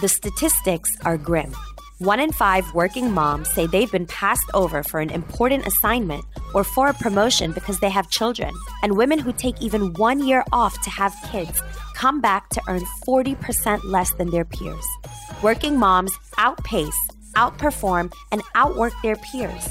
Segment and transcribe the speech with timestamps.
[0.00, 1.54] The statistics are grim.
[1.98, 6.24] One in five working moms say they've been passed over for an important assignment
[6.54, 8.54] or for a promotion because they have children.
[8.82, 11.60] And women who take even one year off to have kids
[11.94, 14.86] come back to earn 40% less than their peers.
[15.42, 16.98] Working moms outpace,
[17.36, 19.68] outperform, and outwork their peers.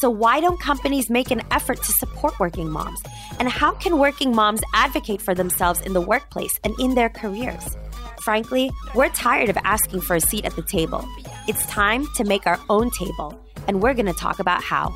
[0.00, 3.02] So, why don't companies make an effort to support working moms?
[3.38, 7.76] And how can working moms advocate for themselves in the workplace and in their careers?
[8.22, 11.06] Frankly, we're tired of asking for a seat at the table.
[11.48, 14.90] It's time to make our own table, and we're going to talk about how.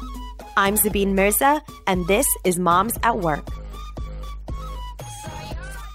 [0.57, 3.47] I'm Sabine Mirza, and this is Moms at Work.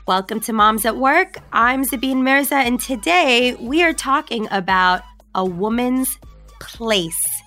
[0.08, 1.40] Welcome to Moms at Work.
[1.52, 5.02] I'm Sabine Mirza, and today we are talking about
[5.34, 6.20] a woman's
[6.60, 7.39] place.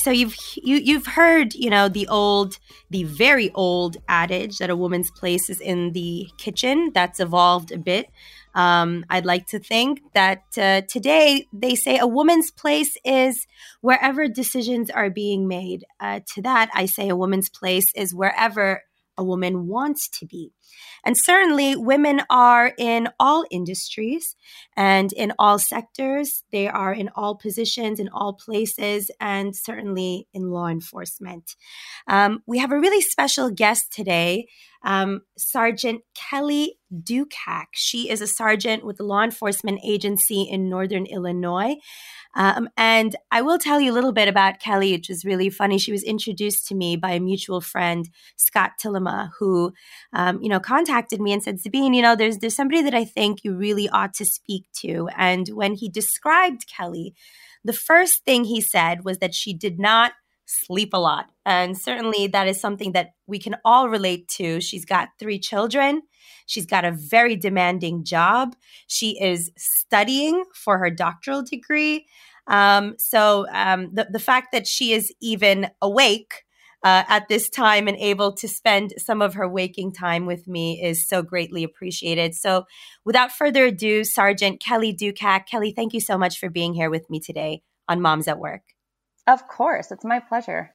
[0.00, 2.58] So you've you, you've heard, you know, the old,
[2.88, 6.90] the very old adage that a woman's place is in the kitchen.
[6.94, 8.08] That's evolved a bit.
[8.54, 13.46] Um, I'd like to think that uh, today they say a woman's place is
[13.82, 15.84] wherever decisions are being made.
[16.00, 18.82] Uh, to that, I say a woman's place is wherever
[19.20, 20.52] a woman wants to be.
[21.04, 24.34] And certainly, women are in all industries
[24.76, 26.42] and in all sectors.
[26.52, 31.56] They are in all positions, in all places, and certainly in law enforcement.
[32.08, 34.46] Um, we have a really special guest today,
[34.82, 37.66] um, Sergeant Kelly Ducac.
[37.72, 41.76] She is a sergeant with the law enforcement agency in Northern Illinois.
[42.36, 45.78] Um, and I will tell you a little bit about Kelly, which is really funny.
[45.78, 49.72] She was introduced to me by a mutual friend, Scott Tillema, who,
[50.12, 53.04] um, you know, contacted me and said, Sabine, you know, there's there's somebody that I
[53.04, 55.08] think you really ought to speak to.
[55.16, 57.14] And when he described Kelly,
[57.64, 60.12] the first thing he said was that she did not
[60.50, 61.30] sleep a lot.
[61.46, 64.60] And certainly that is something that we can all relate to.
[64.60, 66.02] She's got three children.
[66.46, 68.56] She's got a very demanding job.
[68.86, 72.06] She is studying for her doctoral degree.
[72.46, 76.44] Um, so um, the, the fact that she is even awake
[76.82, 80.82] uh, at this time and able to spend some of her waking time with me
[80.82, 82.34] is so greatly appreciated.
[82.34, 82.64] So,
[83.04, 85.46] without further ado, Sergeant Kelly Ducac.
[85.46, 88.62] Kelly, thank you so much for being here with me today on Moms at Work.
[89.26, 90.74] Of course, it's my pleasure.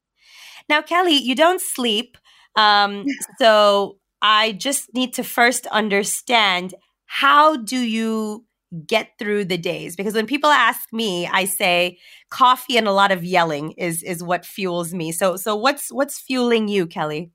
[0.69, 2.17] Now, Kelly, you don't sleep.
[2.55, 3.05] Um,
[3.39, 6.73] so, I just need to first understand
[7.05, 8.45] how do you
[8.87, 11.97] get through the days because when people ask me i say
[12.29, 16.19] coffee and a lot of yelling is is what fuels me so so what's what's
[16.19, 17.31] fueling you kelly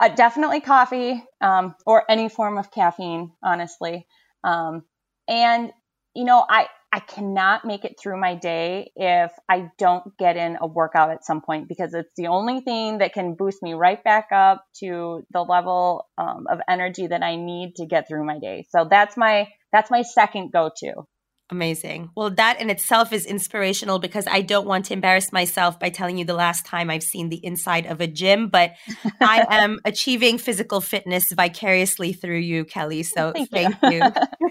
[0.00, 4.06] uh, definitely coffee um, or any form of caffeine honestly
[4.44, 4.84] um,
[5.28, 5.72] and
[6.14, 10.58] you know i I cannot make it through my day if I don't get in
[10.60, 14.02] a workout at some point because it's the only thing that can boost me right
[14.04, 18.38] back up to the level um, of energy that I need to get through my
[18.38, 18.66] day.
[18.68, 21.06] So that's my that's my second go to.
[21.50, 22.08] Amazing.
[22.16, 26.16] Well, that in itself is inspirational because I don't want to embarrass myself by telling
[26.16, 28.72] you the last time I've seen the inside of a gym, but
[29.20, 33.02] I am achieving physical fitness vicariously through you, Kelly.
[33.02, 34.02] So thank, thank you.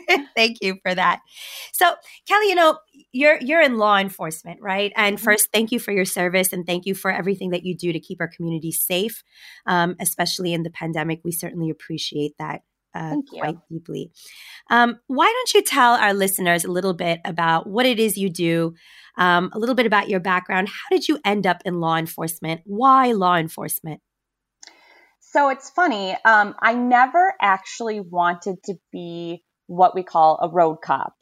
[0.10, 0.28] you.
[0.36, 1.22] thank you for that.
[1.74, 1.92] So,
[2.28, 2.78] Kelly, you know,
[3.12, 4.94] you're you're in law enforcement, right?
[4.96, 5.24] And mm-hmm.
[5.24, 8.00] first, thank you for your service and thank you for everything that you do to
[8.00, 9.24] keep our community safe,
[9.66, 11.22] um, especially in the pandemic.
[11.24, 12.62] We certainly appreciate that
[12.94, 14.12] uh, quite deeply.
[14.70, 18.30] Um, why don't you tell our listeners a little bit about what it is you
[18.30, 18.74] do,
[19.18, 20.68] um, a little bit about your background?
[20.70, 22.62] How did you end up in law enforcement?
[22.66, 24.02] Why law enforcement?
[25.20, 26.16] So it's funny.
[26.26, 31.14] Um, I never actually wanted to be what we call a road cop,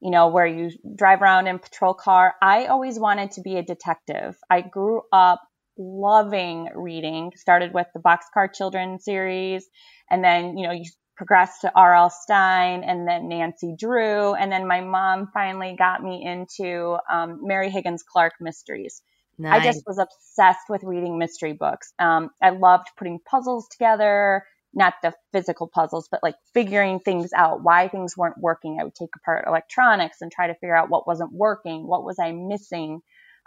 [0.00, 2.34] you know, where you drive around in patrol car.
[2.40, 4.36] I always wanted to be a detective.
[4.48, 5.42] I grew up
[5.76, 9.68] loving reading, started with the Boxcar Children series,
[10.10, 10.84] and then, you know, you
[11.18, 12.10] progressed to R.L.
[12.10, 14.34] Stine and then Nancy Drew.
[14.34, 19.02] And then my mom finally got me into um, Mary Higgins Clark mysteries.
[19.36, 19.60] Nice.
[19.60, 21.92] I just was obsessed with reading mystery books.
[21.98, 27.64] Um, I loved putting puzzles together, not the physical puzzles, but like figuring things out,
[27.64, 28.78] why things weren't working.
[28.80, 32.18] I would take apart electronics and try to figure out what wasn't working, what was
[32.20, 33.00] I missing.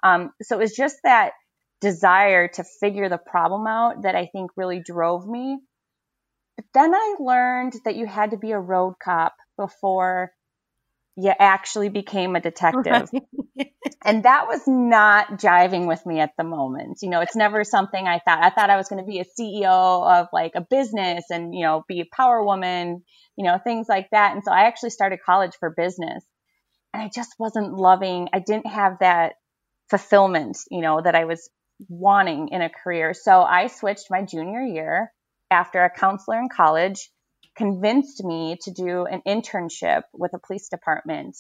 [0.04, 1.32] Um, so it was just that
[1.80, 5.58] desire to figure the problem out that I think really drove me.
[6.56, 10.32] But then I learned that you had to be a road cop before
[11.18, 13.10] you actually became a detective.
[13.14, 13.74] Right.
[14.06, 17.00] and that was not jiving with me at the moment.
[17.02, 18.42] You know, it's never something I thought.
[18.42, 21.62] I thought I was going to be a CEO of like a business and, you
[21.62, 23.04] know, be a power woman,
[23.36, 24.34] you know, things like that.
[24.34, 26.24] And so I actually started college for business.
[26.94, 29.34] And I just wasn't loving, I didn't have that
[29.90, 31.50] fulfillment, you know, that I was
[31.90, 33.14] wanting in a career.
[33.14, 35.12] So I switched my junior year
[35.52, 37.10] after a counselor in college
[37.58, 41.38] convinced me to do an internship with a police department.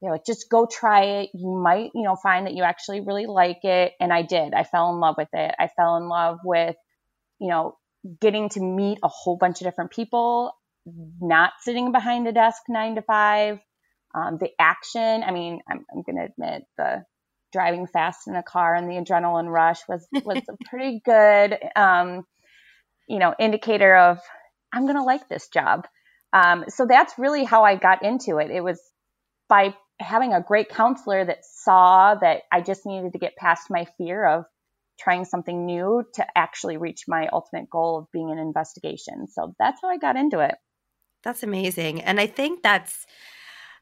[0.00, 1.30] They're like, just go try it.
[1.34, 3.92] You might, you know, find that you actually really like it.
[3.98, 4.52] And I did.
[4.52, 5.54] I fell in love with it.
[5.58, 6.76] I fell in love with,
[7.40, 7.76] you know,
[8.20, 10.52] getting to meet a whole bunch of different people,
[11.20, 13.58] not sitting behind a desk nine to five.
[14.14, 17.04] Um, the action, I mean, I'm, I'm going to admit the
[17.52, 22.24] driving fast in a car and the adrenaline rush was, was pretty good, um,
[23.08, 24.18] you know, indicator of
[24.72, 25.86] I'm going to like this job.
[26.32, 28.50] Um, so that's really how I got into it.
[28.50, 28.80] It was
[29.48, 33.86] by having a great counselor that saw that I just needed to get past my
[33.96, 34.44] fear of
[34.98, 39.28] trying something new to actually reach my ultimate goal of being an investigation.
[39.28, 40.54] So that's how I got into it.
[41.22, 42.02] That's amazing.
[42.02, 43.06] And I think that's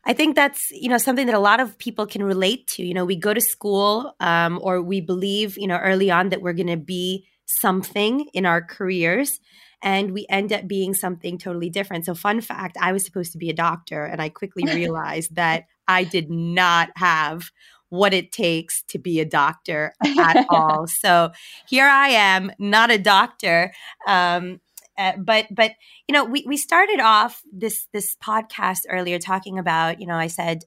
[0.04, 2.84] I think that's you know something that a lot of people can relate to.
[2.84, 6.42] You know, we go to school um, or we believe you know early on that
[6.42, 9.40] we're going to be something in our careers,
[9.82, 12.04] and we end up being something totally different.
[12.06, 15.64] So, fun fact: I was supposed to be a doctor, and I quickly realized that
[15.88, 17.50] I did not have
[17.92, 20.86] what it takes to be a doctor at all.
[20.86, 21.30] So
[21.68, 23.70] here I am, not a doctor.
[24.06, 24.62] Um,
[24.96, 25.72] uh, but but
[26.08, 30.26] you know we we started off this this podcast earlier talking about you know I
[30.26, 30.64] said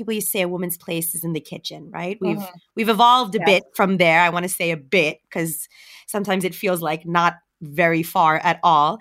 [0.00, 2.56] people used to say a woman's place is in the kitchen right we've mm-hmm.
[2.74, 3.46] we've evolved a yes.
[3.46, 5.68] bit from there I want to say a bit because
[6.06, 8.98] sometimes it feels like not very far at all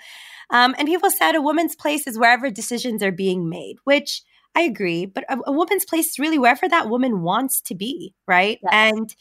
[0.50, 4.24] um, and people said a woman's place is wherever decisions are being made which
[4.56, 8.16] I agree, but a, a, woman's place is really wherever that woman wants to be,
[8.28, 8.58] right?
[8.64, 8.72] Yes.
[8.74, 9.16] And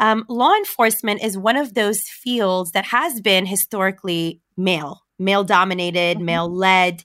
[0.00, 6.16] um, law enforcement is one of those fields that has been historically male, male dominated,
[6.16, 6.26] mm-hmm.
[6.26, 7.04] male led.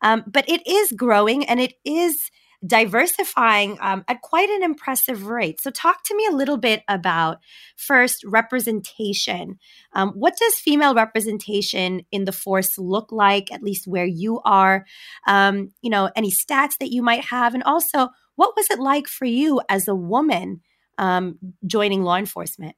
[0.00, 2.30] Um, but it is growing and it is
[2.66, 5.60] diversifying um, at quite an impressive rate.
[5.60, 7.38] So, talk to me a little bit about
[7.76, 9.58] first representation.
[9.92, 14.84] Um, what does female representation in the force look like, at least where you are?
[15.26, 19.08] Um, you know, any stats that you might have, and also what was it like
[19.08, 20.60] for you as a woman
[20.96, 22.76] um, joining law enforcement?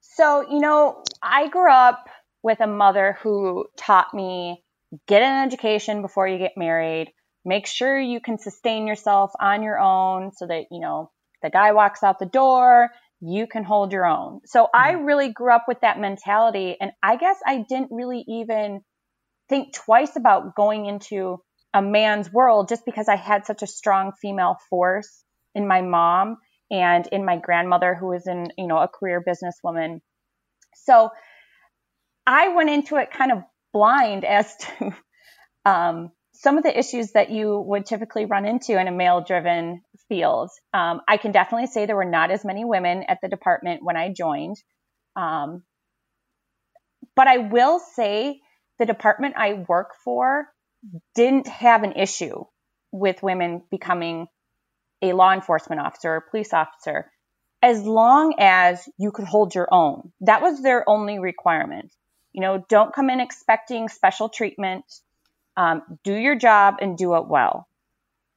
[0.00, 2.08] So, you know, I grew up
[2.42, 4.64] with a mother who taught me
[5.06, 7.12] get an education before you get married
[7.44, 11.10] make sure you can sustain yourself on your own so that, you know,
[11.42, 12.90] the guy walks out the door,
[13.20, 14.40] you can hold your own.
[14.46, 14.80] So mm-hmm.
[14.80, 16.76] I really grew up with that mentality.
[16.80, 18.80] And I guess I didn't really even
[19.48, 21.40] think twice about going into
[21.74, 25.24] a man's world just because I had such a strong female force
[25.54, 26.38] in my mom
[26.70, 30.00] and in my grandmother who was in, you know, a career businesswoman.
[30.74, 31.10] So
[32.26, 33.38] I went into it kind of
[33.72, 34.94] blind as to
[35.64, 39.82] um, some of the issues that you would typically run into in a male driven
[40.08, 40.50] field.
[40.72, 43.96] Um, I can definitely say there were not as many women at the department when
[43.96, 44.56] I joined.
[45.16, 45.64] Um,
[47.16, 48.40] but I will say
[48.78, 50.46] the department I work for
[51.16, 52.44] didn't have an issue
[52.92, 54.28] with women becoming
[55.02, 57.10] a law enforcement officer or police officer
[57.62, 60.12] as long as you could hold your own.
[60.20, 61.92] That was their only requirement.
[62.32, 64.84] You know, don't come in expecting special treatment
[65.58, 67.66] um, do your job and do it well.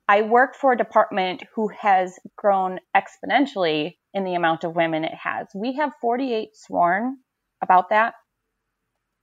[0.09, 5.13] I work for a department who has grown exponentially in the amount of women it
[5.13, 5.47] has.
[5.55, 7.17] We have 48 sworn
[7.63, 8.15] about that.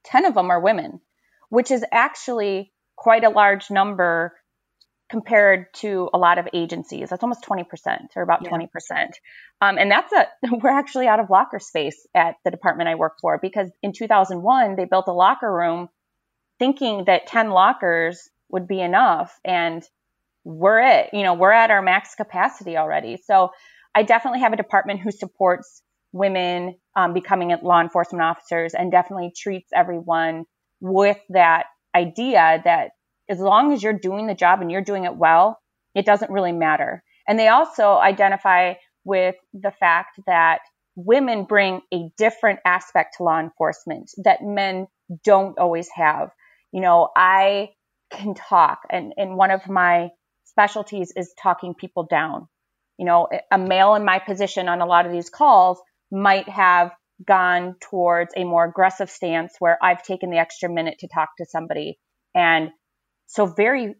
[0.05, 1.01] 10 of them are women,
[1.51, 4.33] which is actually quite a large number
[5.11, 7.11] compared to a lot of agencies.
[7.11, 7.65] That's almost 20%
[8.15, 8.51] or about yeah.
[8.51, 8.69] 20%.
[9.61, 10.27] Um, and that's a,
[10.63, 14.77] we're actually out of locker space at the department I work for because in 2001,
[14.77, 15.89] they built a locker room
[16.59, 19.83] thinking that 10 lockers would be enough and
[20.45, 23.19] we're it you know we're at our max capacity already.
[23.25, 23.51] So
[23.95, 29.33] i definitely have a department who supports women um, becoming law enforcement officers and definitely
[29.37, 30.45] treats everyone
[30.81, 32.91] with that idea that
[33.29, 35.59] as long as you're doing the job and you're doing it well
[35.95, 37.03] it doesn't really matter.
[37.27, 38.75] And they also identify
[39.05, 40.61] with the fact that
[40.95, 44.87] women bring a different aspect to law enforcement that men
[45.25, 46.31] don't always have
[46.73, 47.71] you know, I
[48.11, 50.09] can talk and, and one of my
[50.45, 52.49] specialties is talking people down.
[52.99, 56.91] You know, a male in my position on a lot of these calls might have
[57.27, 61.47] gone towards a more aggressive stance where I've taken the extra minute to talk to
[61.47, 61.99] somebody.
[62.35, 62.71] And
[63.27, 63.95] so very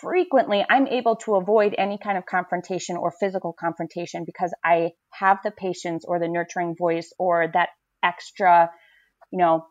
[0.00, 5.38] frequently I'm able to avoid any kind of confrontation or physical confrontation because I have
[5.44, 7.70] the patience or the nurturing voice or that
[8.02, 8.70] extra,
[9.32, 9.66] you know,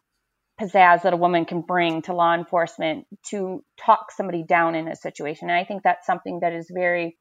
[0.59, 4.95] pizzazz that a woman can bring to law enforcement to talk somebody down in a
[4.95, 5.49] situation.
[5.49, 7.17] And I think that's something that is very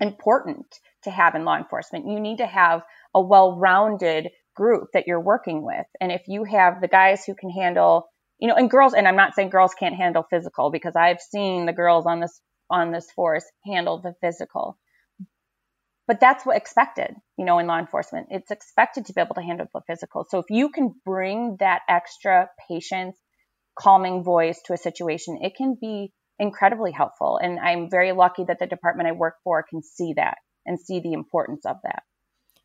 [0.00, 0.66] important
[1.04, 2.08] to have in law enforcement.
[2.08, 2.82] You need to have
[3.14, 5.86] a well rounded group that you're working with.
[6.00, 9.16] And if you have the guys who can handle you know, and girls, and I'm
[9.16, 12.40] not saying girls can't handle physical because I've seen the girls on this,
[12.70, 14.78] on this force handle the physical.
[16.06, 18.28] But that's what expected, you know, in law enforcement.
[18.30, 20.26] It's expected to be able to handle the physical.
[20.28, 23.16] So if you can bring that extra patience,
[23.78, 27.38] calming voice to a situation, it can be incredibly helpful.
[27.40, 31.00] And I'm very lucky that the department I work for can see that and see
[31.00, 32.02] the importance of that.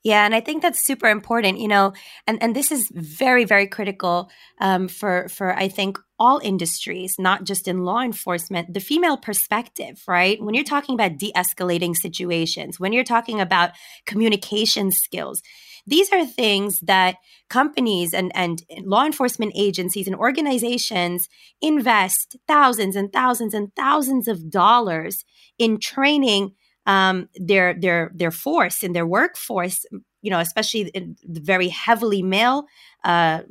[0.05, 1.93] Yeah, and I think that's super important, you know,
[2.27, 4.29] and, and this is very, very critical
[4.61, 10.03] um, for for I think all industries, not just in law enforcement, the female perspective,
[10.07, 10.39] right?
[10.39, 13.71] When you're talking about de-escalating situations, when you're talking about
[14.05, 15.41] communication skills,
[15.87, 17.15] these are things that
[17.49, 21.27] companies and, and law enforcement agencies and organizations
[21.63, 25.25] invest thousands and thousands and thousands of dollars
[25.57, 26.51] in training
[26.85, 29.85] um, their their their force in their workforce,
[30.21, 32.65] you know, especially in the very heavily male
[33.03, 33.41] uh,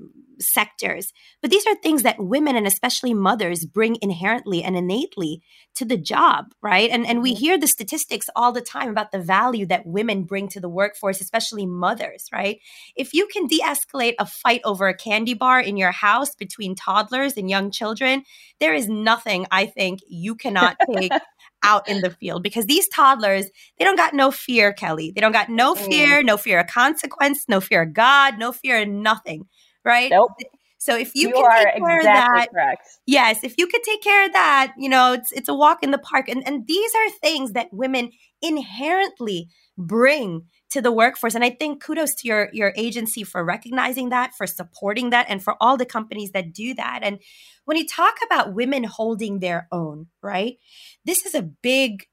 [0.40, 1.12] sectors.
[1.40, 5.42] But these are things that women and especially mothers bring inherently and innately
[5.76, 6.90] to the job, right?
[6.90, 7.40] And and we mm-hmm.
[7.40, 11.20] hear the statistics all the time about the value that women bring to the workforce,
[11.20, 12.58] especially mothers, right?
[12.96, 17.36] If you can de-escalate a fight over a candy bar in your house between toddlers
[17.36, 18.24] and young children,
[18.60, 21.12] there is nothing I think you cannot take
[21.64, 23.46] out in the field because these toddlers,
[23.78, 25.10] they don't got no fear, Kelly.
[25.10, 25.86] They don't got no mm.
[25.86, 29.46] fear, no fear of consequence, no fear of God, no fear of nothing,
[29.84, 30.10] right?
[30.10, 30.30] Nope.
[30.84, 32.88] So if you, you can take care exactly of that, correct.
[33.06, 35.92] yes, if you could take care of that, you know, it's it's a walk in
[35.92, 36.28] the park.
[36.28, 38.10] And and these are things that women
[38.42, 41.34] inherently bring to the workforce.
[41.34, 45.42] And I think kudos to your your agency for recognizing that, for supporting that, and
[45.42, 47.00] for all the companies that do that.
[47.02, 47.18] And
[47.64, 50.56] when you talk about women holding their own, right?
[51.04, 52.06] This is a big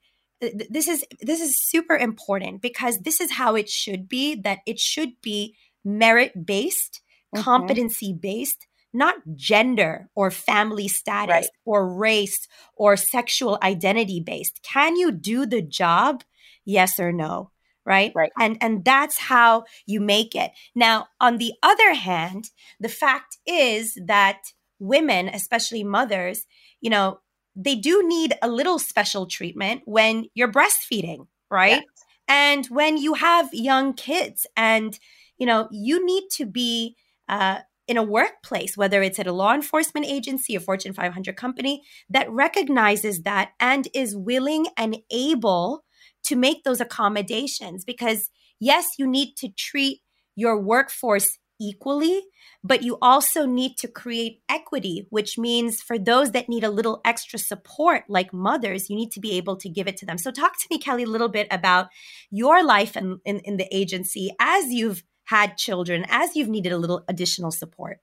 [0.70, 4.80] this is this is super important because this is how it should be that it
[4.80, 5.56] should be
[5.86, 7.02] merit based
[7.34, 7.44] mm-hmm.
[7.44, 11.50] competency based, not gender or family status right.
[11.66, 14.62] or race or sexual identity based.
[14.64, 16.24] Can you do the job?
[16.66, 17.52] Yes or no?
[17.86, 18.12] Right?
[18.16, 18.32] Right.
[18.40, 20.52] And and that's how you make it.
[20.76, 24.40] Now, on the other hand, the fact is that
[24.80, 26.46] women, especially mothers,
[26.80, 27.20] you know,
[27.56, 31.84] they do need a little special treatment when you're breastfeeding, right?
[31.84, 32.06] Yes.
[32.28, 34.98] And when you have young kids and
[35.42, 36.96] you know, you need to be
[37.28, 41.82] uh, in a workplace, whether it's at a law enforcement agency, a Fortune 500 company,
[42.12, 45.84] that recognizes that and is willing and able
[46.26, 47.84] to make those accommodations.
[47.84, 48.30] Because,
[48.60, 50.02] yes, you need to treat
[50.36, 52.24] your workforce equally,
[52.64, 57.00] but you also need to create equity, which means for those that need a little
[57.06, 60.18] extra support, like mothers, you need to be able to give it to them.
[60.18, 61.90] So, talk to me, Kelly, a little bit about
[62.32, 66.78] your life in, in, in the agency as you've had children as you've needed a
[66.78, 68.00] little additional support?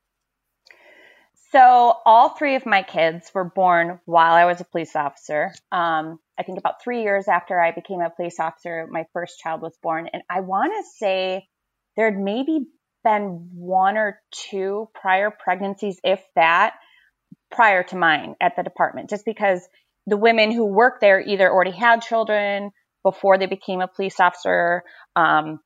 [1.51, 5.53] So, all three of my kids were born while I was a police officer.
[5.73, 9.63] Um, I think about three years after I became a police officer, my first child
[9.63, 10.09] was born.
[10.13, 11.49] And I want to say
[11.97, 12.67] there had maybe
[13.05, 16.75] been one or two prior pregnancies, if that,
[17.51, 19.67] prior to mine at the department, just because
[20.07, 22.71] the women who worked there either already had children
[23.03, 24.83] before they became a police officer
[25.17, 25.61] um,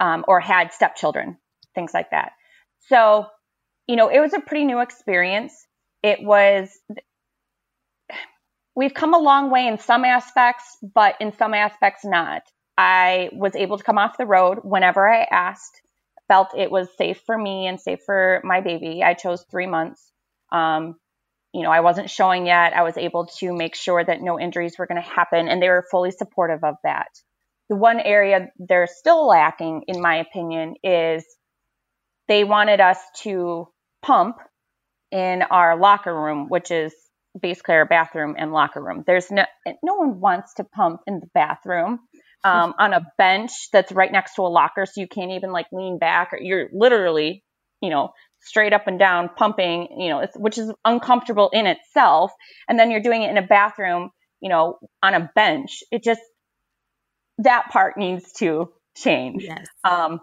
[0.00, 1.36] um, or had stepchildren,
[1.74, 2.32] things like that.
[2.88, 3.26] So,
[3.86, 5.52] you know, it was a pretty new experience.
[6.02, 6.70] It was,
[8.74, 12.42] we've come a long way in some aspects, but in some aspects not.
[12.76, 15.80] I was able to come off the road whenever I asked,
[16.28, 19.02] felt it was safe for me and safe for my baby.
[19.02, 20.12] I chose three months.
[20.52, 20.96] Um,
[21.52, 22.76] you know, I wasn't showing yet.
[22.76, 25.68] I was able to make sure that no injuries were going to happen, and they
[25.68, 27.08] were fully supportive of that
[27.68, 31.24] the one area they're still lacking, in my opinion, is
[32.26, 33.68] they wanted us to
[34.02, 34.36] pump
[35.10, 36.94] in our locker room, which is
[37.38, 39.04] basically our bathroom and locker room.
[39.06, 39.44] There's no
[39.82, 42.00] no one wants to pump in the bathroom
[42.44, 45.66] um, on a bench that's right next to a locker, so you can't even like
[45.72, 47.42] lean back, or you're literally,
[47.82, 52.32] you know, straight up and down pumping, you know, which is uncomfortable in itself.
[52.68, 55.82] And then you're doing it in a bathroom, you know, on a bench.
[55.90, 56.20] It just
[57.38, 59.44] that part needs to change.
[59.44, 59.66] Yes.
[59.84, 60.20] Um,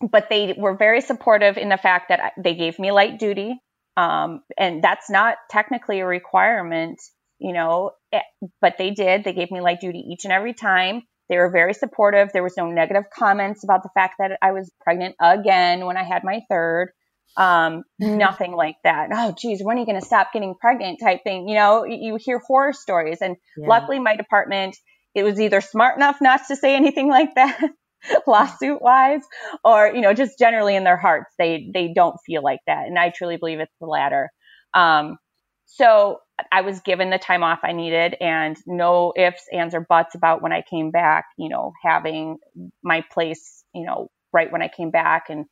[0.00, 3.60] but they were very supportive in the fact that they gave me light duty.
[3.96, 7.00] Um, and that's not technically a requirement,
[7.38, 9.24] you know, it, eh, but they did.
[9.24, 11.02] They gave me light duty each and every time.
[11.28, 12.30] They were very supportive.
[12.32, 16.04] There was no negative comments about the fact that I was pregnant again when I
[16.04, 16.90] had my third.
[17.36, 19.10] Um, nothing like that.
[19.12, 21.48] Oh, geez, when are you going to stop getting pregnant type thing?
[21.48, 23.18] You know, you, you hear horror stories.
[23.20, 23.68] And yeah.
[23.68, 24.76] luckily, my department
[25.14, 27.60] it was either smart enough not to say anything like that
[28.26, 29.22] lawsuit wise
[29.64, 32.98] or you know just generally in their hearts they they don't feel like that and
[32.98, 34.30] i truly believe it's the latter
[34.74, 35.18] Um,
[35.66, 36.18] so
[36.52, 40.42] I was given the time off I needed and no ifs, ands, or buts about
[40.42, 42.38] when I came back, you know, having
[42.82, 45.30] my place, you know, right when I came back.
[45.30, 45.46] And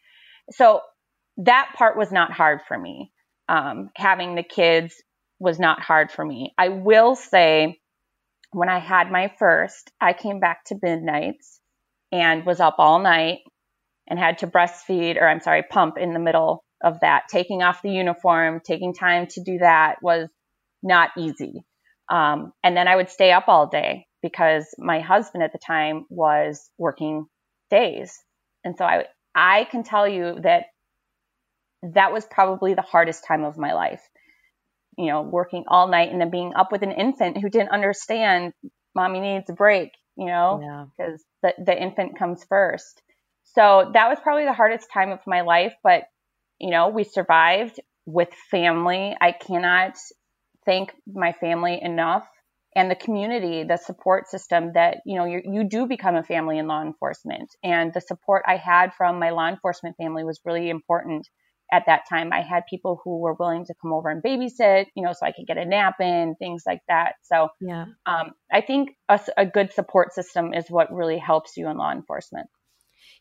[0.50, 0.81] so
[1.38, 3.12] that part was not hard for me.
[3.49, 4.95] Um, having the kids
[5.38, 6.52] was not hard for me.
[6.57, 7.78] I will say,
[8.52, 11.61] when I had my first, I came back to midnights
[12.11, 13.40] and was up all night
[14.09, 17.25] and had to breastfeed, or I'm sorry, pump in the middle of that.
[17.28, 20.28] Taking off the uniform, taking time to do that was
[20.83, 21.64] not easy.
[22.11, 26.06] Um, and then I would stay up all day because my husband at the time
[26.09, 27.26] was working
[27.71, 28.12] days.
[28.64, 29.04] And so I,
[29.35, 30.66] I can tell you that
[31.83, 34.02] that was probably the hardest time of my life.
[34.99, 38.54] You know, working all night and then being up with an infant who didn't understand
[38.95, 41.52] mommy needs a break, you know, because yeah.
[41.59, 43.02] the, the infant comes first.
[43.54, 46.04] So that was probably the hardest time of my life, but
[46.59, 49.14] you know, we survived with family.
[49.21, 49.97] I cannot
[50.66, 52.26] thank my family enough
[52.75, 56.66] and the community, the support system that, you know, you do become a family in
[56.66, 57.49] law enforcement.
[57.64, 61.26] And the support I had from my law enforcement family was really important
[61.73, 62.32] at that time.
[62.32, 65.32] I had people who were willing to come over and babysit, you know, so I
[65.32, 67.14] could get a nap in, things like that.
[67.23, 71.68] So, yeah, um, I think a, a good support system is what really helps you
[71.68, 72.49] in law enforcement.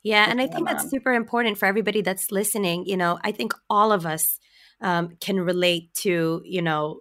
[0.04, 2.86] Yeah, and I think that's super important for everybody that's listening.
[2.86, 4.38] You know, I think all of us
[4.82, 7.00] um, can relate to, you know,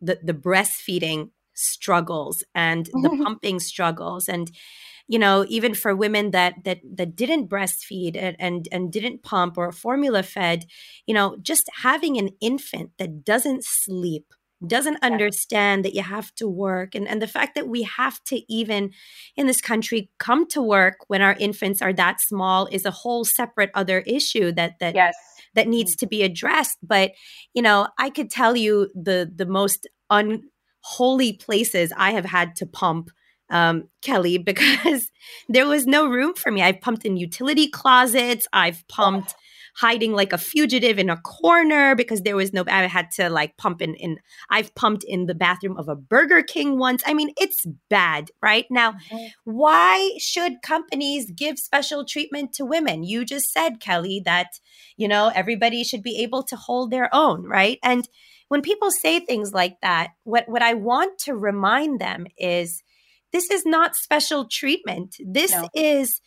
[0.00, 3.22] the the breastfeeding struggles and the mm-hmm.
[3.22, 4.28] pumping struggles.
[4.28, 4.50] And
[5.08, 9.58] you know even for women that that that didn't breastfeed and, and and didn't pump
[9.58, 10.64] or formula fed
[11.06, 14.32] you know just having an infant that doesn't sleep
[14.64, 18.40] doesn't understand that you have to work and, and the fact that we have to
[18.52, 18.92] even
[19.36, 23.24] in this country come to work when our infants are that small is a whole
[23.24, 25.14] separate other issue that that yes
[25.54, 26.78] that needs to be addressed.
[26.82, 27.12] But,
[27.54, 32.66] you know, I could tell you the the most unholy places I have had to
[32.66, 33.10] pump
[33.50, 35.10] um, Kelly because
[35.48, 36.62] there was no room for me.
[36.62, 38.46] I've pumped in utility closets.
[38.52, 39.34] I've pumped
[39.74, 43.56] hiding like a fugitive in a corner because there was no I had to like
[43.56, 44.18] pump in in
[44.50, 47.02] I've pumped in the bathroom of a Burger King once.
[47.06, 48.66] I mean, it's bad, right?
[48.70, 49.26] Now, mm-hmm.
[49.44, 53.02] why should companies give special treatment to women?
[53.02, 54.48] You just said, Kelly, that
[54.96, 57.78] you know, everybody should be able to hold their own, right?
[57.82, 58.08] And
[58.48, 62.82] when people say things like that, what what I want to remind them is
[63.32, 65.16] this is not special treatment.
[65.24, 65.68] This no.
[65.74, 66.20] is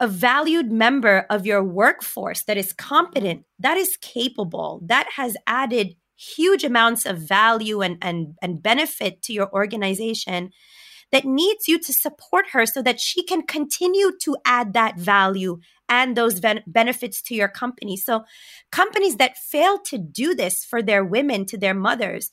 [0.00, 3.62] a valued member of your workforce that is competent, mm-hmm.
[3.62, 9.32] that is capable, that has added huge amounts of value and, and, and benefit to
[9.32, 10.50] your organization
[11.12, 15.58] that needs you to support her so that she can continue to add that value
[15.88, 17.96] and those ben- benefits to your company.
[17.96, 18.24] So,
[18.72, 22.30] companies that fail to do this for their women, to their mothers,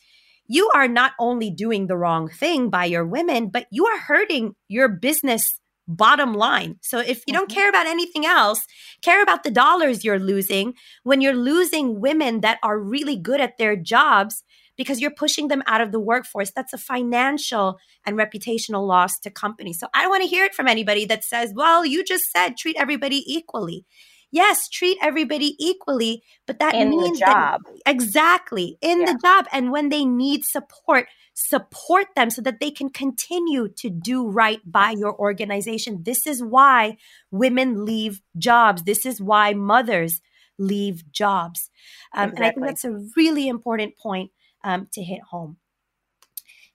[0.47, 4.56] you are not only doing the wrong thing by your women, but you are hurting
[4.67, 5.61] your business
[5.95, 6.77] bottom line.
[6.82, 7.60] So if you don't mm-hmm.
[7.60, 8.65] care about anything else,
[9.01, 10.73] care about the dollars you're losing
[11.04, 14.43] when you're losing women that are really good at their jobs
[14.77, 16.51] because you're pushing them out of the workforce.
[16.51, 19.80] That's a financial and reputational loss to companies.
[19.80, 22.58] So I don't want to hear it from anybody that says, well, you just said
[22.58, 23.86] treat everybody equally.
[24.32, 27.62] Yes, treat everybody equally, but that in means the job.
[27.65, 29.13] That, exactly in yeah.
[29.13, 29.46] the job.
[29.52, 34.60] And when they need support, support them so that they can continue to do right
[34.65, 36.04] by your organization.
[36.04, 36.98] This is why
[37.30, 38.84] women leave jobs.
[38.84, 40.22] This is why mothers
[40.58, 41.70] leave jobs.
[42.13, 42.38] Um, exactly.
[42.38, 44.32] And I think that's a really important point
[44.63, 45.58] um, to hit home.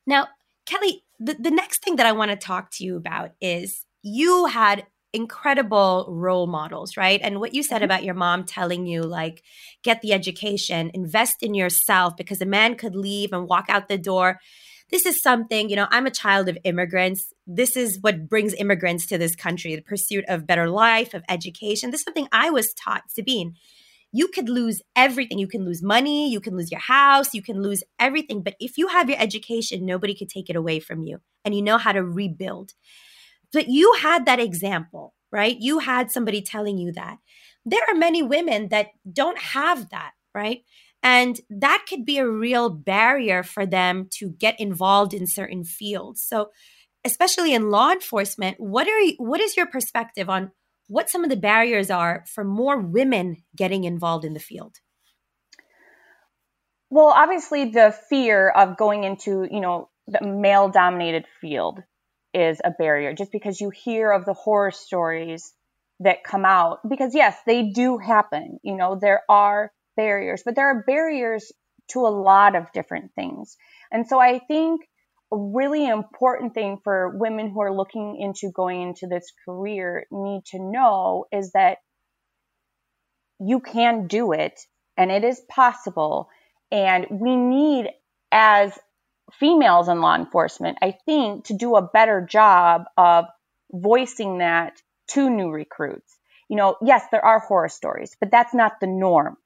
[0.06, 0.28] Now,
[0.66, 4.46] Kelly, the, the next thing that I want to talk to you about is you
[4.46, 7.20] had incredible role models, right?
[7.22, 7.84] And what you said mm-hmm.
[7.84, 9.42] about your mom telling you, like,
[9.82, 13.98] get the education, invest in yourself, because a man could leave and walk out the
[13.98, 14.38] door.
[14.90, 17.32] This is something, you know, I'm a child of immigrants.
[17.46, 21.90] This is what brings immigrants to this country the pursuit of better life, of education.
[21.90, 23.54] This is something I was taught, Sabine.
[24.12, 25.38] You could lose everything.
[25.38, 28.42] You can lose money, you can lose your house, you can lose everything.
[28.42, 31.62] But if you have your education, nobody could take it away from you and you
[31.62, 32.74] know how to rebuild.
[33.56, 35.56] But you had that example, right?
[35.58, 37.16] You had somebody telling you that.
[37.64, 40.62] There are many women that don't have that, right?
[41.02, 46.20] And that could be a real barrier for them to get involved in certain fields.
[46.20, 46.50] So,
[47.02, 50.50] especially in law enforcement, what are you, what is your perspective on
[50.88, 54.76] what some of the barriers are for more women getting involved in the field?
[56.90, 61.82] Well, obviously the fear of going into, you know, the male dominated field
[62.36, 65.52] is a barrier just because you hear of the horror stories
[66.00, 70.68] that come out because yes they do happen you know there are barriers but there
[70.68, 71.52] are barriers
[71.88, 73.56] to a lot of different things.
[73.92, 74.82] And so I think
[75.32, 80.44] a really important thing for women who are looking into going into this career need
[80.46, 81.78] to know is that
[83.40, 84.58] you can do it
[84.96, 86.28] and it is possible.
[86.70, 87.88] And we need,
[88.32, 88.72] as
[89.32, 93.26] females in law enforcement, I think, to do a better job of
[93.72, 96.16] voicing that to new recruits.
[96.48, 99.36] You know, yes, there are horror stories, but that's not the norm.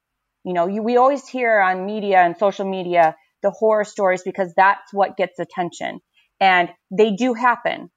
[0.43, 4.53] You know, you, we always hear on media and social media the horror stories because
[4.55, 5.99] that's what gets attention.
[6.39, 7.89] And they do happen,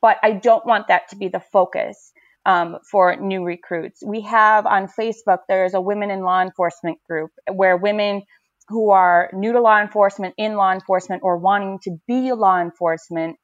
[0.00, 2.12] but I don't want that to be the focus
[2.46, 4.02] um, for new recruits.
[4.04, 8.22] We have on Facebook, there's a women in law enforcement group where women
[8.68, 13.36] who are new to law enforcement, in law enforcement, or wanting to be law enforcement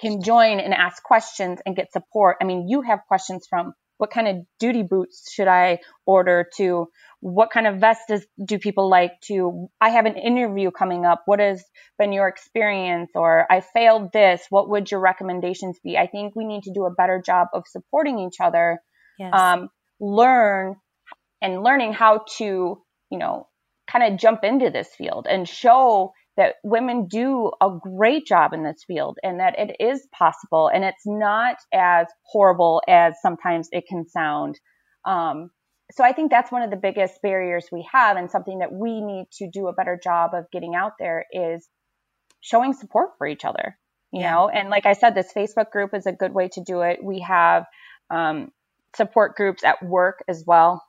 [0.00, 2.38] can join and ask questions and get support.
[2.40, 6.88] I mean, you have questions from what kind of duty boots should I order to
[7.20, 11.22] what kind of vest does, do people like to I have an interview coming up.
[11.24, 11.64] What has
[11.98, 13.12] been your experience?
[13.14, 14.42] Or I failed this.
[14.50, 15.96] What would your recommendations be?
[15.96, 18.78] I think we need to do a better job of supporting each other.
[19.18, 19.32] Yes.
[19.32, 19.68] Um,
[20.00, 20.76] learn
[21.40, 23.46] and learning how to, you know,
[23.90, 28.64] kind of jump into this field and show that women do a great job in
[28.64, 33.84] this field and that it is possible and it's not as horrible as sometimes it
[33.88, 34.58] can sound.
[35.04, 35.50] Um,
[35.92, 39.00] so I think that's one of the biggest barriers we have and something that we
[39.00, 41.68] need to do a better job of getting out there is
[42.40, 43.78] showing support for each other,
[44.12, 44.32] you yeah.
[44.32, 44.48] know?
[44.48, 46.98] And like I said, this Facebook group is a good way to do it.
[47.02, 47.64] We have
[48.10, 48.50] um,
[48.96, 50.82] support groups at work as well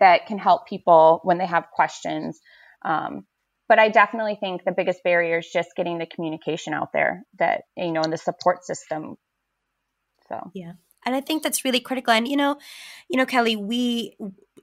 [0.00, 2.40] that can help people when they have questions.
[2.84, 3.26] Um,
[3.68, 7.62] but I definitely think the biggest barrier is just getting the communication out there that,
[7.76, 9.16] you know, in the support system.
[10.28, 10.72] So, yeah.
[11.06, 12.12] And I think that's really critical.
[12.12, 12.56] And, you know,
[13.08, 14.16] you know, Kelly, we,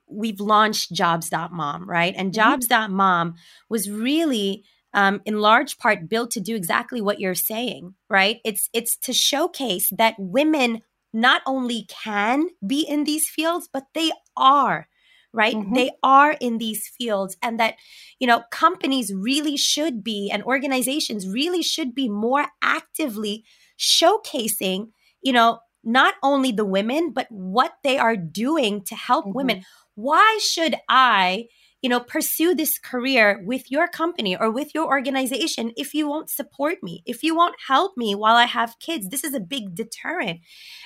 [0.08, 2.14] we've launched jobs.mom, right?
[2.16, 2.68] And mm-hmm.
[2.68, 3.36] jobs.mom
[3.70, 4.64] was really,
[4.94, 8.40] um, in large part built to do exactly what you're saying, right?
[8.44, 10.82] It's, it's to showcase that women
[11.14, 14.88] not only can be in these fields, but they are
[15.34, 15.56] right?
[15.56, 15.74] Mm-hmm.
[15.74, 17.76] They are in these fields, and that,
[18.20, 23.44] you know, companies really should be and organizations really should be more actively
[23.80, 24.90] showcasing,
[25.22, 29.38] you know, not only the women, but what they are doing to help mm-hmm.
[29.38, 29.64] women.
[29.96, 31.48] Why should I,
[31.82, 36.30] you know, pursue this career with your company or with your organization if you won't
[36.30, 39.10] support me, if you won't help me while I have kids.
[39.10, 40.42] This is a big deterrent.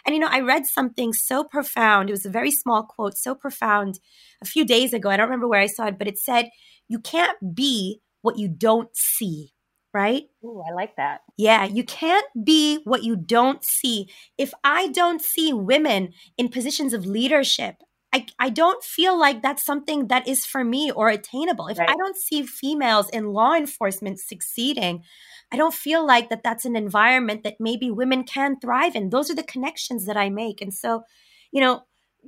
[0.05, 2.09] And, you know, I read something so profound.
[2.09, 3.99] It was a very small quote, so profound
[4.41, 5.09] a few days ago.
[5.09, 6.49] I don't remember where I saw it, but it said,
[6.87, 9.51] You can't be what you don't see.
[9.93, 10.23] Right?
[10.43, 11.21] Ooh, I like that.
[11.37, 14.09] Yeah, you can't be what you don't see.
[14.37, 17.77] If I don't see women in positions of leadership,
[18.15, 21.67] I, I don't feel like that's something that is for me or attainable.
[21.67, 21.89] If right.
[21.89, 25.03] I don't see females in law enforcement succeeding,
[25.51, 29.09] I don't feel like that that's an environment that maybe women can thrive in.
[29.09, 30.61] Those are the connections that I make.
[30.61, 31.03] And so,
[31.51, 31.81] you know,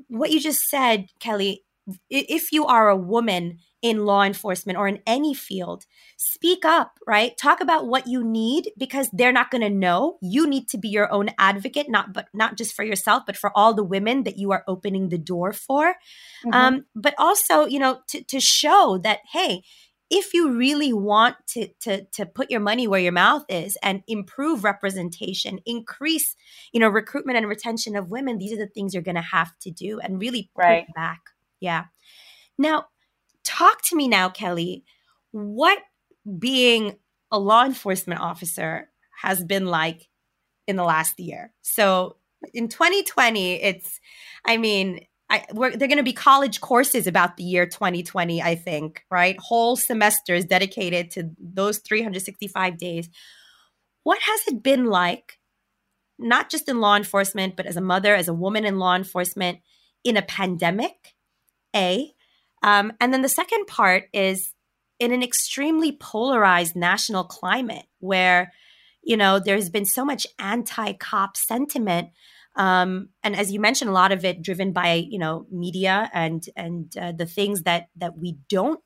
[0.10, 1.63] what you just said, Kelly,
[2.10, 5.86] if you are a woman in law enforcement or in any field,
[6.17, 7.38] speak up, right?
[7.38, 10.17] Talk about what you need because they're not going to know.
[10.21, 13.52] You need to be your own advocate, not but not just for yourself, but for
[13.56, 15.95] all the women that you are opening the door for.
[16.45, 16.54] Mm-hmm.
[16.54, 19.63] Um, but also, you know, to, to show that hey,
[20.10, 24.04] if you really want to, to to put your money where your mouth is and
[24.08, 26.36] improve representation, increase,
[26.71, 29.58] you know, recruitment and retention of women, these are the things you're going to have
[29.60, 30.86] to do and really right.
[30.95, 31.19] back.
[31.59, 31.85] Yeah.
[32.57, 32.85] Now,
[33.43, 34.83] talk to me now, Kelly.
[35.31, 35.79] What
[36.37, 36.97] being
[37.31, 38.89] a law enforcement officer
[39.21, 40.07] has been like
[40.67, 41.53] in the last year?
[41.61, 42.17] So
[42.53, 43.99] in 2020, it's,
[44.45, 49.03] I mean, I, they're going to be college courses about the year 2020, I think,
[49.11, 49.37] right?
[49.39, 53.09] Whole semesters dedicated to those 365 days.
[54.03, 55.37] What has it been like,
[56.17, 59.59] not just in law enforcement, but as a mother, as a woman in law enforcement,
[60.05, 61.16] in a pandemic?
[61.75, 62.13] A.
[62.63, 64.53] Um, and then the second part is
[64.99, 68.51] in an extremely polarized national climate where,
[69.03, 72.10] you know, there's been so much anti cop sentiment.
[72.56, 76.43] Um, and as you mentioned, a lot of it driven by, you know, media and
[76.56, 78.80] and uh, the things that that we don't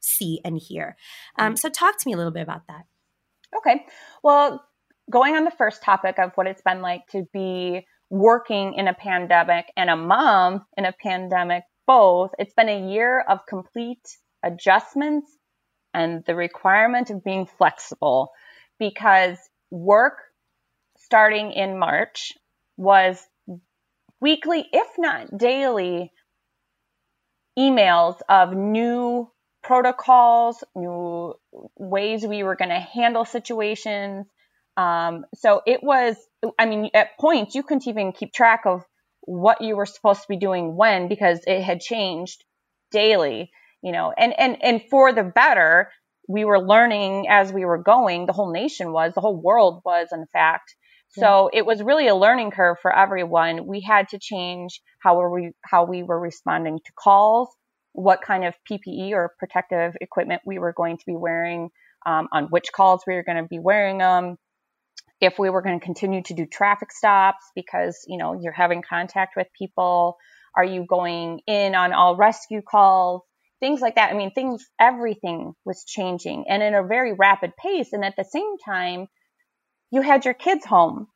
[0.00, 0.96] see and hear.
[1.38, 2.86] Um, so talk to me a little bit about that.
[3.56, 3.84] Okay.
[4.22, 4.64] Well,
[5.10, 8.94] going on the first topic of what it's been like to be working in a
[8.94, 14.06] pandemic and a mom in a pandemic both, it's been a year of complete
[14.44, 15.32] adjustments
[15.94, 18.30] and the requirement of being flexible
[18.78, 19.38] because
[19.70, 20.18] work
[20.98, 22.34] starting in March
[22.76, 23.26] was
[24.20, 26.12] weekly, if not daily,
[27.58, 29.30] emails of new
[29.62, 31.34] protocols, new
[31.76, 34.26] ways we were going to handle situations.
[34.76, 36.16] Um, so it was,
[36.58, 38.84] I mean, at points you couldn't even keep track of
[39.28, 42.42] what you were supposed to be doing when because it had changed
[42.90, 43.50] daily,
[43.82, 45.90] you know, and, and, and for the better,
[46.28, 48.24] we were learning as we were going.
[48.26, 50.74] The whole nation was, the whole world was, in fact.
[51.10, 53.66] So it was really a learning curve for everyone.
[53.66, 57.48] We had to change how we how we were responding to calls,
[57.92, 61.70] what kind of PPE or protective equipment we were going to be wearing,
[62.06, 64.36] um, on which calls we were going to be wearing them,
[65.20, 68.82] if we were going to continue to do traffic stops because you know you're having
[68.82, 70.16] contact with people.
[70.56, 73.22] Are you going in on all rescue calls?
[73.60, 74.10] Things like that.
[74.10, 77.92] I mean, things, everything was changing and in a very rapid pace.
[77.92, 79.06] And at the same time,
[79.90, 81.08] you had your kids home,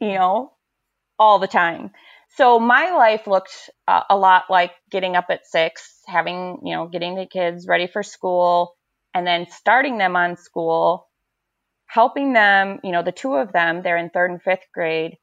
[0.00, 0.52] you know,
[1.18, 1.90] all the time.
[2.36, 6.86] So my life looked uh, a lot like getting up at six, having, you know,
[6.88, 8.74] getting the kids ready for school
[9.14, 11.08] and then starting them on school,
[11.94, 15.16] helping them, you know, the two of them, they're in third and fifth grade,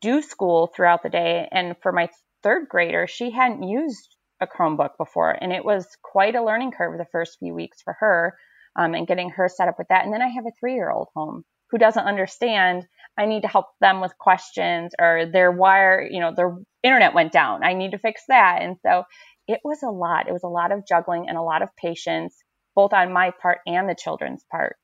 [0.00, 1.46] do school throughout the day.
[1.52, 2.08] And for my
[2.42, 5.30] third grader, she hadn't used a Chromebook before.
[5.30, 8.36] And it was quite a learning curve the first few weeks for her
[8.76, 10.04] um, and getting her set up with that.
[10.04, 13.48] And then I have a three year old home who doesn't understand, I need to
[13.48, 17.62] help them with questions or their wire, you know, their internet went down.
[17.62, 18.62] I need to fix that.
[18.62, 19.04] And so
[19.46, 20.26] it was a lot.
[20.26, 22.36] It was a lot of juggling and a lot of patience,
[22.74, 24.74] both on my part and the children's part.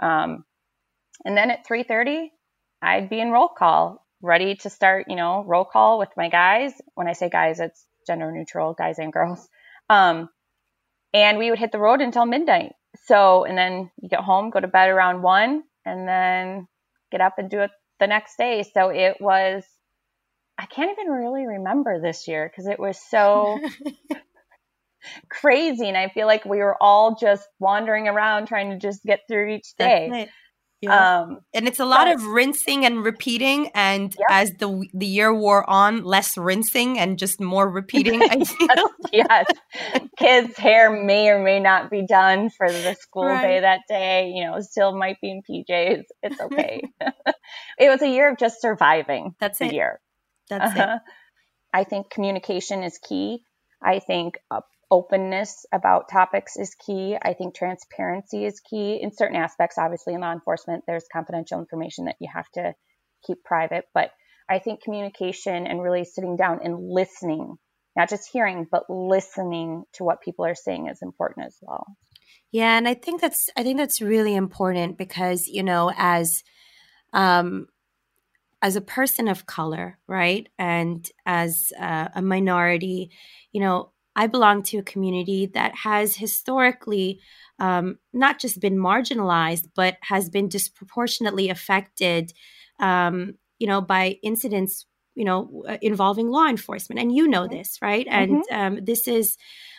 [0.00, 0.44] Um,
[1.24, 2.30] and then at 3:30,
[2.82, 6.72] I'd be in roll call, ready to start, you know, roll call with my guys.
[6.94, 9.48] When I say guys, it's gender neutral, guys and girls.
[9.88, 10.28] Um,
[11.12, 12.74] and we would hit the road until midnight.
[13.06, 16.68] So, and then you get home, go to bed around one, and then
[17.10, 18.62] get up and do it the next day.
[18.62, 19.64] So it was,
[20.56, 23.58] I can't even really remember this year because it was so
[25.28, 25.88] crazy.
[25.88, 29.54] And I feel like we were all just wandering around trying to just get through
[29.54, 30.08] each day.
[30.82, 31.20] Yeah.
[31.20, 33.70] Um, and it's a lot of rinsing and repeating.
[33.74, 34.26] And yep.
[34.30, 38.20] as the the year wore on, less rinsing and just more repeating.
[38.20, 38.56] yes,
[39.12, 39.46] yes.
[40.16, 43.42] Kids' hair may or may not be done for the school right.
[43.42, 44.32] day that day.
[44.34, 46.04] You know, still might be in PJs.
[46.22, 46.82] It's okay.
[47.78, 49.34] it was a year of just surviving.
[49.38, 50.00] That's a year.
[50.48, 50.96] That's uh-huh.
[50.96, 51.12] it.
[51.72, 53.44] I think communication is key.
[53.82, 54.60] I think uh,
[54.90, 57.16] openness about topics is key.
[57.20, 59.78] I think transparency is key in certain aspects.
[59.78, 62.74] Obviously, in law enforcement, there's confidential information that you have to
[63.26, 64.10] keep private, but
[64.48, 67.56] I think communication and really sitting down and listening,
[67.96, 71.86] not just hearing, but listening to what people are saying is important as well.
[72.50, 76.42] Yeah, and I think that's I think that's really important because you know as
[77.12, 77.68] um
[78.62, 83.10] as a person of color, right, and as uh, a minority,
[83.52, 87.20] you know, I belong to a community that has historically
[87.58, 92.34] um, not just been marginalized, but has been disproportionately affected,
[92.80, 97.00] um, you know, by incidents, you know, uh, involving law enforcement.
[97.00, 98.06] And you know this, right?
[98.06, 98.34] Mm-hmm.
[98.52, 99.38] And um, this is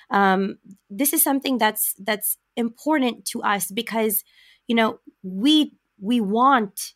[0.10, 0.58] um,
[0.89, 4.23] this is something that's that's important to us because,
[4.67, 6.93] you know, we we want,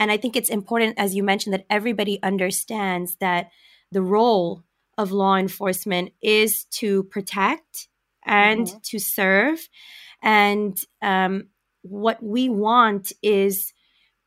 [0.00, 3.50] and I think it's important, as you mentioned, that everybody understands that
[3.92, 4.64] the role
[4.98, 7.88] of law enforcement is to protect
[8.26, 8.78] and mm-hmm.
[8.82, 9.68] to serve.
[10.22, 11.46] And um,
[11.82, 13.72] what we want is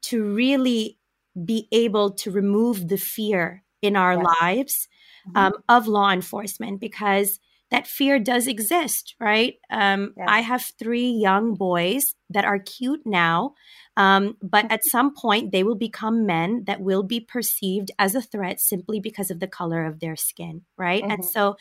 [0.04, 0.98] to really
[1.46, 4.26] be able to remove the fear in our yes.
[4.42, 4.88] lives
[5.28, 5.38] mm-hmm.
[5.38, 9.56] um, of law enforcement because that fear does exist, right?
[9.70, 10.28] Um, yes.
[10.30, 13.54] I have three young boys that are cute now,
[13.98, 18.22] um, but at some point they will become men that will be perceived as a
[18.22, 21.02] threat simply because of the color of their skin, right?
[21.02, 21.12] Mm-hmm.
[21.12, 21.56] And so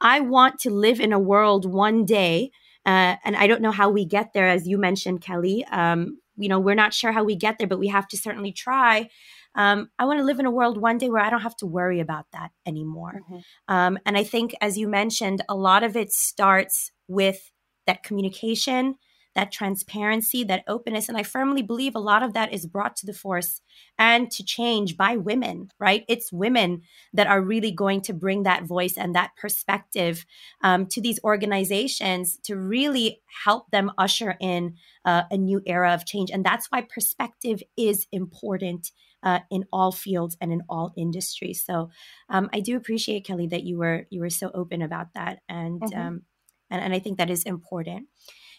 [0.00, 2.50] I want to live in a world one day.
[2.86, 5.64] Uh, and I don't know how we get there, as you mentioned, Kelly.
[5.70, 8.52] Um, you know, we're not sure how we get there, but we have to certainly
[8.52, 9.10] try
[9.54, 11.66] um, I want to live in a world one day where I don't have to
[11.66, 13.20] worry about that anymore.
[13.24, 13.74] Mm-hmm.
[13.74, 17.50] Um, and I think, as you mentioned, a lot of it starts with
[17.86, 18.96] that communication,
[19.34, 21.08] that transparency, that openness.
[21.08, 23.60] And I firmly believe a lot of that is brought to the force
[23.98, 26.04] and to change by women, right?
[26.08, 30.26] It's women that are really going to bring that voice and that perspective
[30.62, 36.06] um, to these organizations to really help them usher in uh, a new era of
[36.06, 36.30] change.
[36.30, 38.90] And that's why perspective is important
[39.22, 41.62] uh, in all fields and in all industries.
[41.64, 41.90] So
[42.28, 45.80] um, I do appreciate Kelly that you were you were so open about that, and
[45.80, 46.00] mm-hmm.
[46.00, 46.22] um,
[46.70, 48.06] and, and I think that is important.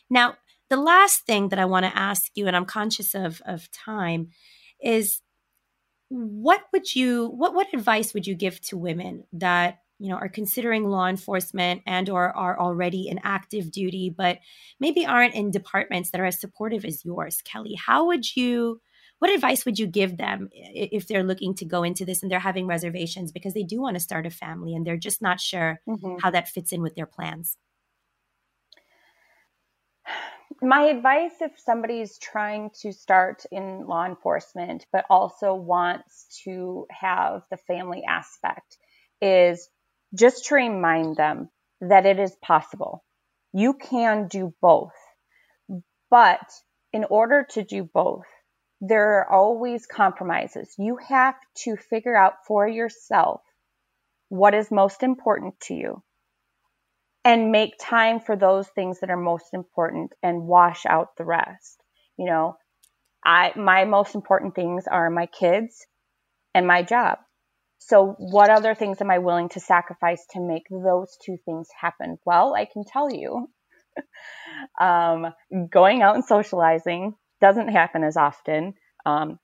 [0.09, 0.35] Now,
[0.71, 4.29] the last thing that I want to ask you, and I'm conscious of of time,
[4.81, 5.21] is
[6.07, 10.29] what would you what what advice would you give to women that you know are
[10.29, 14.39] considering law enforcement and or are already in active duty but
[14.77, 18.81] maybe aren't in departments that are as supportive as yours kelly how would you
[19.19, 22.39] what advice would you give them if they're looking to go into this and they're
[22.39, 25.79] having reservations because they do want to start a family and they're just not sure
[25.87, 26.15] mm-hmm.
[26.21, 27.55] how that fits in with their plans
[30.61, 37.43] my advice if somebody's trying to start in law enforcement but also wants to have
[37.49, 38.77] the family aspect
[39.21, 39.69] is
[40.13, 41.49] just to remind them
[41.81, 43.03] that it is possible.
[43.53, 44.93] You can do both.
[46.09, 46.51] But
[46.91, 48.25] in order to do both,
[48.81, 50.73] there are always compromises.
[50.77, 53.41] You have to figure out for yourself
[54.29, 56.03] what is most important to you
[57.23, 61.81] and make time for those things that are most important and wash out the rest.
[62.17, 62.57] You know,
[63.23, 65.85] I my most important things are my kids
[66.53, 67.19] and my job.
[67.79, 72.17] So what other things am I willing to sacrifice to make those two things happen?
[72.25, 73.47] Well, I can tell you,
[74.79, 75.33] um,
[75.71, 78.75] going out and socializing doesn't happen as often.
[79.05, 79.39] Um,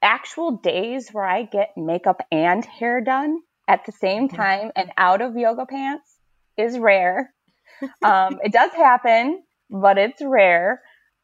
[0.00, 4.36] actual days where I get makeup and hair done at the same mm-hmm.
[4.36, 6.13] time and out of yoga pants
[6.56, 7.32] is rare.
[8.02, 10.80] Um, it does happen, but it's rare.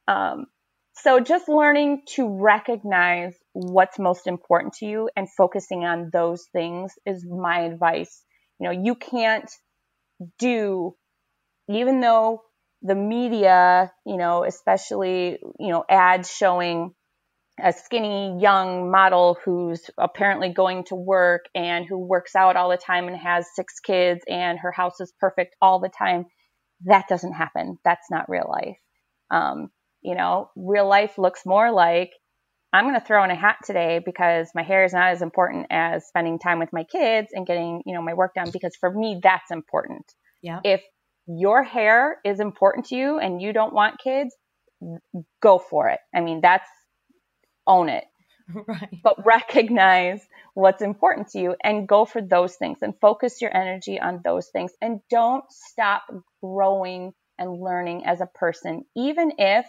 [0.08, 0.46] Um,
[0.94, 6.92] so just learning to recognize what's most important to you and focusing on those things
[7.06, 8.22] is my advice.
[8.58, 9.50] You know, you can't
[10.38, 10.94] do,
[11.68, 12.42] even though
[12.82, 16.94] the media, you know, especially, you know, ads showing
[17.62, 22.76] a skinny young model who's apparently going to work and who works out all the
[22.76, 26.26] time and has six kids and her house is perfect all the time.
[26.84, 27.78] That doesn't happen.
[27.84, 28.78] That's not real life.
[29.30, 29.70] Um,
[30.02, 32.10] you know, real life looks more like
[32.72, 35.66] I'm going to throw in a hat today because my hair is not as important
[35.70, 38.92] as spending time with my kids and getting, you know, my work done because for
[38.92, 40.04] me that's important.
[40.42, 40.60] Yeah.
[40.64, 40.82] If
[41.26, 44.34] your hair is important to you and you don't want kids,
[45.42, 46.00] go for it.
[46.14, 46.68] I mean, that's
[47.66, 48.04] own it.
[48.66, 48.98] Right.
[49.04, 50.20] But recognize
[50.54, 54.48] what's important to you and go for those things and focus your energy on those
[54.48, 56.02] things and don't stop
[56.42, 59.66] growing and learning as a person, even if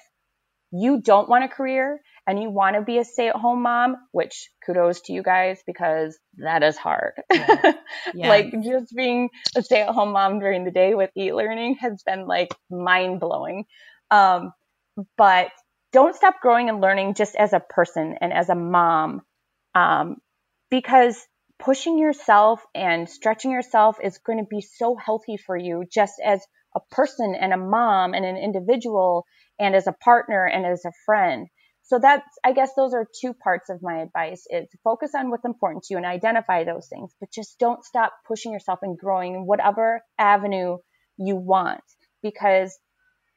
[0.72, 3.98] you don't want a career and you want to be a stay at home mom,
[4.12, 7.14] which kudos to you guys because that is hard.
[7.32, 7.74] Yeah.
[8.16, 8.30] Yeah.
[8.30, 12.02] like just being a stay at home mom during the day with e learning has
[12.04, 13.66] been like mind blowing.
[14.10, 14.54] Um,
[15.18, 15.52] but
[15.92, 19.22] don't stop growing and learning just as a person and as a mom.
[19.76, 20.18] Um,
[20.70, 21.18] because
[21.60, 26.42] pushing yourself and stretching yourself is going to be so healthy for you just as
[26.76, 29.26] a person and a mom and an individual
[29.60, 31.48] and as a partner and as a friend.
[31.84, 35.46] So that's, I guess those are two parts of my advice is focus on what's
[35.46, 39.36] important to you and identify those things, but just don't stop pushing yourself and growing
[39.36, 40.78] in whatever avenue
[41.18, 41.84] you want
[42.24, 42.78] because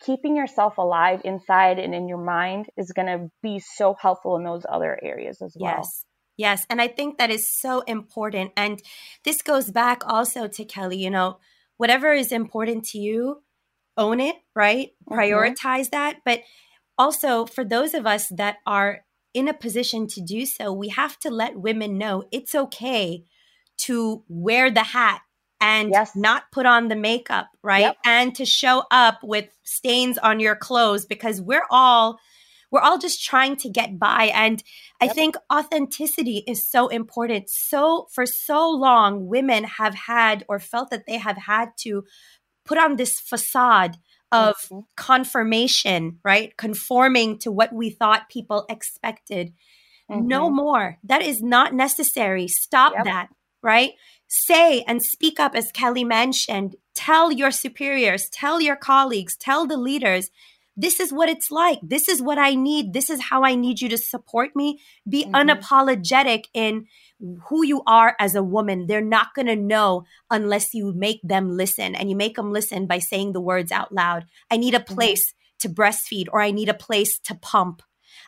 [0.01, 4.45] keeping yourself alive inside and in your mind is going to be so helpful in
[4.45, 5.77] those other areas as well.
[5.77, 6.05] Yes.
[6.37, 6.67] Yes.
[6.69, 8.53] And I think that is so important.
[8.57, 8.83] And
[9.25, 11.39] this goes back also to Kelly, you know,
[11.77, 13.43] whatever is important to you,
[13.97, 14.91] own it, right?
[15.09, 15.15] Mm-hmm.
[15.15, 16.17] Prioritize that.
[16.25, 16.41] But
[16.99, 21.19] also, for those of us that are in a position to do so, we have
[21.21, 23.25] to let women know it's okay
[23.77, 25.23] to wear the hat
[25.65, 26.15] and yes.
[26.15, 27.81] not put on the makeup, right?
[27.81, 27.97] Yep.
[28.05, 32.19] And to show up with stains on your clothes because we're all
[32.71, 34.63] we're all just trying to get by and
[35.01, 35.11] yep.
[35.11, 37.49] I think authenticity is so important.
[37.49, 42.05] So for so long women have had or felt that they have had to
[42.67, 43.97] put on this facade
[44.33, 44.81] of mm-hmm.
[44.97, 46.55] confirmation, right?
[46.57, 49.55] Conforming to what we thought people expected.
[50.11, 50.27] Mm-hmm.
[50.27, 50.99] No more.
[51.05, 52.49] That is not necessary.
[52.49, 53.05] Stop yep.
[53.05, 53.29] that,
[53.63, 53.93] right?
[54.29, 56.77] Say and speak up, as Kelly mentioned.
[56.95, 60.31] Tell your superiors, tell your colleagues, tell the leaders
[60.77, 61.79] this is what it's like.
[61.83, 62.93] This is what I need.
[62.93, 64.81] This is how I need you to support me.
[65.09, 65.35] Be mm-hmm.
[65.35, 66.87] unapologetic in
[67.49, 68.87] who you are as a woman.
[68.87, 72.87] They're not going to know unless you make them listen and you make them listen
[72.87, 74.27] by saying the words out loud.
[74.51, 74.95] I need a mm-hmm.
[74.95, 75.69] place mm-hmm.
[75.69, 77.83] to breastfeed or I need a place to pump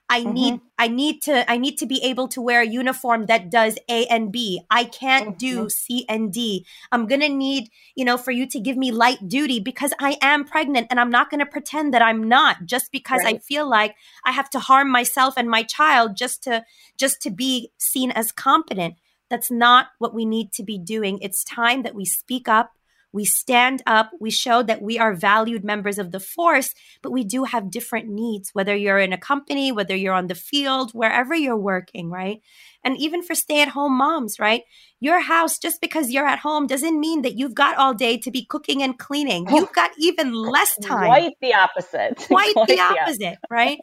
[0.08, 0.32] I mm-hmm.
[0.32, 3.76] need I need to I need to be able to wear a uniform that does
[3.88, 4.60] A and B.
[4.70, 5.38] I can't mm-hmm.
[5.38, 6.64] do C and D.
[6.92, 10.16] I'm going to need, you know, for you to give me light duty because I
[10.22, 13.36] am pregnant and I'm not going to pretend that I'm not just because right.
[13.36, 16.64] I feel like I have to harm myself and my child just to
[16.96, 18.94] just to be seen as competent.
[19.28, 21.18] That's not what we need to be doing.
[21.20, 22.72] It's time that we speak up
[23.12, 24.10] We stand up.
[24.20, 28.08] We show that we are valued members of the force, but we do have different
[28.08, 32.40] needs, whether you're in a company, whether you're on the field, wherever you're working, right?
[32.84, 34.62] And even for stay at home moms, right?
[35.00, 38.30] Your house, just because you're at home, doesn't mean that you've got all day to
[38.30, 39.46] be cooking and cleaning.
[39.50, 41.06] You've got even less time.
[41.06, 42.16] Quite the opposite.
[42.16, 43.78] Quite, Quite the opposite, right?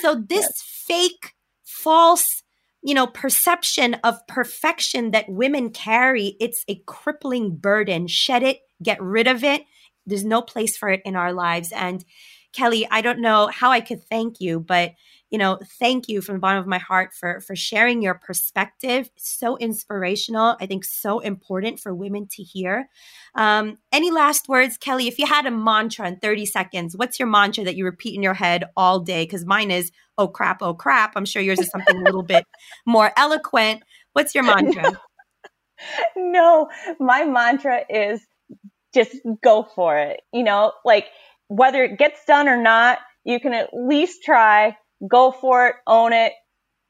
[0.00, 0.84] So this yes.
[0.86, 2.42] fake, false,
[2.82, 8.06] you know, perception of perfection that women carry, it's a crippling burden.
[8.06, 9.62] Shed it, get rid of it.
[10.06, 11.72] There's no place for it in our lives.
[11.72, 12.04] And
[12.52, 14.92] Kelly, I don't know how I could thank you, but
[15.30, 19.10] you know, thank you from the bottom of my heart for for sharing your perspective.
[19.16, 20.56] so inspirational.
[20.60, 22.88] I think so important for women to hear.
[23.34, 25.06] Um, any last words, Kelly?
[25.06, 28.22] If you had a mantra in 30 seconds, what's your mantra that you repeat in
[28.22, 29.24] your head all day?
[29.24, 31.12] Because mine is, oh crap, oh crap.
[31.14, 32.44] I'm sure yours is something a little bit
[32.86, 33.82] more eloquent.
[34.14, 34.98] What's your mantra?
[36.16, 36.68] no,
[36.98, 38.26] my mantra is
[38.94, 40.20] just go for it.
[40.32, 41.06] You know, like
[41.48, 44.76] whether it gets done or not, you can at least try,
[45.06, 46.32] go for it, own it.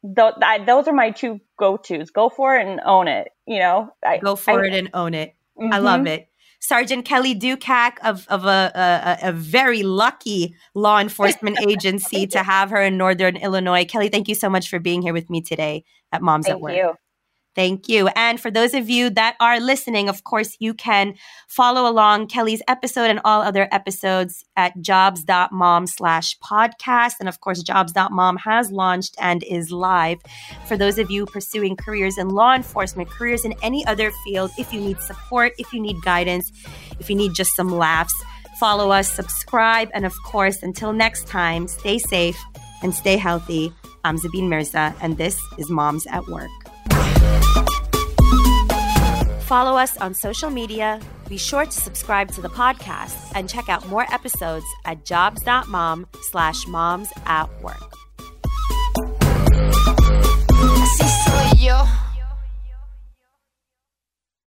[0.04, 2.10] Th- I, those are my two go tos.
[2.10, 3.28] Go for it and own it.
[3.46, 5.34] You know, I, go for I, it and own it.
[5.60, 5.72] Mm-hmm.
[5.72, 6.28] I love it.
[6.60, 12.70] Sergeant Kelly Ducac of, of a, a, a very lucky law enforcement agency to have
[12.70, 13.84] her in Northern Illinois.
[13.84, 16.60] Kelly, thank you so much for being here with me today at Moms thank at
[16.60, 16.74] Work.
[16.74, 16.94] You.
[17.54, 18.06] Thank you.
[18.14, 21.14] And for those of you that are listening, of course, you can
[21.48, 27.14] follow along Kelly's episode and all other episodes at jobs.mom slash podcast.
[27.18, 30.18] And of course, jobs.mom has launched and is live.
[30.66, 34.72] For those of you pursuing careers in law enforcement, careers in any other field, if
[34.72, 36.52] you need support, if you need guidance,
[37.00, 38.14] if you need just some laughs,
[38.60, 39.90] follow us, subscribe.
[39.94, 42.38] And of course, until next time, stay safe
[42.84, 43.72] and stay healthy.
[44.04, 46.67] I'm Sabine Mirza, and this is Moms at Work.
[49.42, 51.00] Follow us on social media.
[51.28, 56.66] Be sure to subscribe to the podcast and check out more episodes at jobs.mom slash
[56.66, 57.94] moms at work.